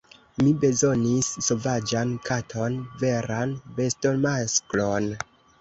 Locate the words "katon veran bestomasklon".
2.29-5.13